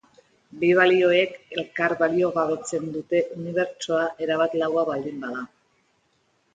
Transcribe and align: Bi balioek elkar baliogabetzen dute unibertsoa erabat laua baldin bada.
Bi 0.61 0.69
balioek 0.79 1.35
elkar 1.57 1.95
baliogabetzen 2.01 2.89
dute 2.97 3.23
unibertsoa 3.39 4.11
erabat 4.27 4.61
laua 4.65 4.91
baldin 4.93 5.25
bada. 5.29 5.49